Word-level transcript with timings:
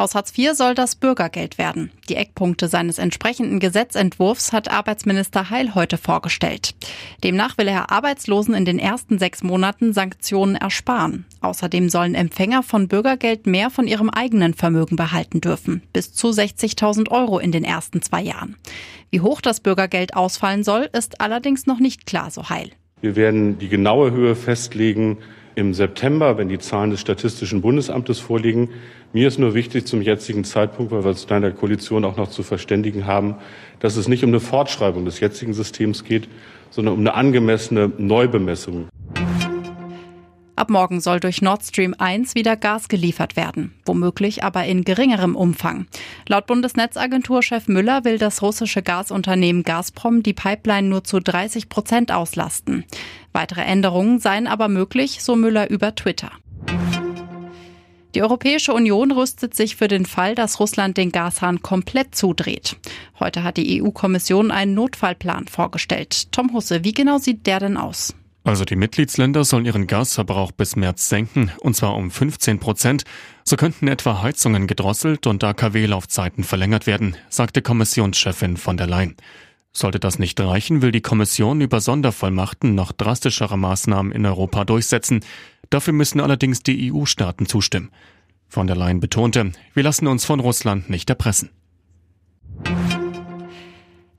Aus 0.00 0.14
Hartz 0.14 0.32
IV 0.34 0.54
soll 0.54 0.74
das 0.74 0.96
Bürgergeld 0.96 1.58
werden. 1.58 1.90
Die 2.08 2.16
Eckpunkte 2.16 2.68
seines 2.68 2.96
entsprechenden 2.96 3.60
Gesetzentwurfs 3.60 4.50
hat 4.50 4.70
Arbeitsminister 4.70 5.50
Heil 5.50 5.74
heute 5.74 5.98
vorgestellt. 5.98 6.74
Demnach 7.22 7.58
will 7.58 7.68
er 7.68 7.92
Arbeitslosen 7.92 8.54
in 8.54 8.64
den 8.64 8.78
ersten 8.78 9.18
sechs 9.18 9.42
Monaten 9.42 9.92
Sanktionen 9.92 10.54
ersparen. 10.56 11.26
Außerdem 11.42 11.90
sollen 11.90 12.14
Empfänger 12.14 12.62
von 12.62 12.88
Bürgergeld 12.88 13.46
mehr 13.46 13.68
von 13.68 13.86
ihrem 13.86 14.08
eigenen 14.08 14.54
Vermögen 14.54 14.96
behalten 14.96 15.42
dürfen. 15.42 15.82
Bis 15.92 16.14
zu 16.14 16.28
60.000 16.28 17.10
Euro 17.10 17.38
in 17.38 17.52
den 17.52 17.64
ersten 17.64 18.00
zwei 18.00 18.22
Jahren. 18.22 18.56
Wie 19.10 19.20
hoch 19.20 19.42
das 19.42 19.60
Bürgergeld 19.60 20.16
ausfallen 20.16 20.64
soll, 20.64 20.88
ist 20.94 21.20
allerdings 21.20 21.66
noch 21.66 21.78
nicht 21.78 22.06
klar, 22.06 22.30
so 22.30 22.48
Heil. 22.48 22.70
Wir 23.02 23.16
werden 23.16 23.58
die 23.58 23.68
genaue 23.68 24.12
Höhe 24.12 24.34
festlegen 24.34 25.18
im 25.60 25.74
September, 25.74 26.38
wenn 26.38 26.48
die 26.48 26.58
Zahlen 26.58 26.90
des 26.90 27.00
Statistischen 27.00 27.60
Bundesamtes 27.60 28.18
vorliegen. 28.18 28.70
Mir 29.12 29.28
ist 29.28 29.38
nur 29.38 29.54
wichtig 29.54 29.86
zum 29.86 30.02
jetzigen 30.02 30.44
Zeitpunkt, 30.44 30.90
weil 30.90 31.04
wir 31.04 31.10
uns 31.10 31.24
in 31.24 31.42
der 31.42 31.52
Koalition 31.52 32.04
auch 32.04 32.16
noch 32.16 32.30
zu 32.30 32.42
verständigen 32.42 33.06
haben, 33.06 33.36
dass 33.78 33.96
es 33.96 34.08
nicht 34.08 34.24
um 34.24 34.30
eine 34.30 34.40
Fortschreibung 34.40 35.04
des 35.04 35.20
jetzigen 35.20 35.52
Systems 35.52 36.04
geht, 36.04 36.28
sondern 36.70 36.94
um 36.94 37.00
eine 37.00 37.14
angemessene 37.14 37.92
Neubemessung. 37.98 38.88
Ab 40.60 40.68
morgen 40.68 41.00
soll 41.00 41.20
durch 41.20 41.40
Nord 41.40 41.64
Stream 41.64 41.94
1 41.96 42.34
wieder 42.34 42.54
Gas 42.54 42.88
geliefert 42.88 43.34
werden, 43.34 43.72
womöglich 43.86 44.44
aber 44.44 44.66
in 44.66 44.84
geringerem 44.84 45.34
Umfang. 45.34 45.86
Laut 46.28 46.46
Bundesnetzagentur-Chef 46.46 47.66
Müller 47.66 48.04
will 48.04 48.18
das 48.18 48.42
russische 48.42 48.82
Gasunternehmen 48.82 49.62
Gazprom 49.62 50.22
die 50.22 50.34
Pipeline 50.34 50.86
nur 50.86 51.02
zu 51.02 51.18
30 51.18 51.70
Prozent 51.70 52.12
auslasten. 52.12 52.84
Weitere 53.32 53.62
Änderungen 53.62 54.18
seien 54.18 54.46
aber 54.46 54.68
möglich, 54.68 55.22
so 55.22 55.36
Müller 55.36 55.70
über 55.70 55.94
Twitter. 55.94 56.30
Die 58.14 58.22
Europäische 58.22 58.72
Union 58.72 59.12
rüstet 59.12 59.54
sich 59.54 59.76
für 59.76 59.86
den 59.86 60.04
Fall, 60.04 60.34
dass 60.34 60.58
Russland 60.58 60.96
den 60.96 61.12
Gashahn 61.12 61.62
komplett 61.62 62.14
zudreht. 62.14 62.76
Heute 63.20 63.44
hat 63.44 63.56
die 63.56 63.80
EU-Kommission 63.80 64.50
einen 64.50 64.74
Notfallplan 64.74 65.46
vorgestellt. 65.46 66.32
Tom 66.32 66.52
Husse, 66.52 66.82
wie 66.82 66.92
genau 66.92 67.18
sieht 67.18 67.46
der 67.46 67.60
denn 67.60 67.76
aus? 67.76 68.14
Also 68.42 68.64
die 68.64 68.74
Mitgliedsländer 68.74 69.44
sollen 69.44 69.66
ihren 69.66 69.86
Gasverbrauch 69.86 70.50
bis 70.50 70.74
März 70.74 71.08
senken, 71.08 71.52
und 71.60 71.76
zwar 71.76 71.94
um 71.94 72.10
15 72.10 72.58
Prozent. 72.58 73.04
So 73.44 73.56
könnten 73.56 73.86
etwa 73.86 74.22
Heizungen 74.22 74.66
gedrosselt 74.66 75.26
und 75.26 75.44
AKW-Laufzeiten 75.44 76.42
verlängert 76.42 76.86
werden, 76.86 77.16
sagte 77.28 77.62
Kommissionschefin 77.62 78.56
von 78.56 78.76
der 78.76 78.86
Leyen. 78.86 79.14
Sollte 79.72 80.00
das 80.00 80.18
nicht 80.18 80.40
reichen, 80.40 80.82
will 80.82 80.90
die 80.90 81.00
Kommission 81.00 81.60
über 81.60 81.80
Sondervollmachten 81.80 82.74
noch 82.74 82.92
drastischere 82.92 83.56
Maßnahmen 83.56 84.12
in 84.12 84.26
Europa 84.26 84.64
durchsetzen. 84.64 85.20
Dafür 85.70 85.92
müssen 85.92 86.20
allerdings 86.20 86.62
die 86.62 86.92
EU-Staaten 86.92 87.46
zustimmen. 87.46 87.90
Von 88.48 88.66
der 88.66 88.74
Leyen 88.74 88.98
betonte, 88.98 89.52
wir 89.74 89.82
lassen 89.84 90.08
uns 90.08 90.24
von 90.24 90.40
Russland 90.40 90.90
nicht 90.90 91.08
erpressen. 91.08 91.50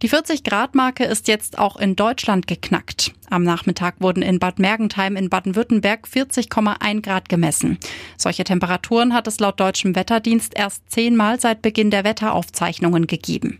Die 0.02 0.10
40-Grad-Marke 0.10 1.04
ist 1.04 1.28
jetzt 1.28 1.60
auch 1.60 1.76
in 1.76 1.96
Deutschland 1.96 2.48
geknackt. 2.48 3.14
Am 3.30 3.44
Nachmittag 3.44 3.96
wurden 4.00 4.24
in 4.24 4.40
Bad 4.40 4.58
Mergentheim 4.58 5.16
in 5.16 5.30
Baden-Württemberg 5.30 6.08
40,1 6.08 7.02
Grad 7.02 7.30
gemessen. 7.30 7.78
Solche 8.18 8.44
Temperaturen 8.44 9.14
hat 9.14 9.28
es 9.28 9.40
laut 9.40 9.60
deutschem 9.60 9.96
Wetterdienst 9.96 10.54
erst 10.56 10.90
zehnmal 10.90 11.40
seit 11.40 11.62
Beginn 11.62 11.92
der 11.92 12.04
Wetteraufzeichnungen 12.04 13.06
gegeben. 13.06 13.60